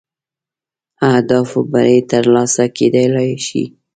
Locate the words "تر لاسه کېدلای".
2.09-3.31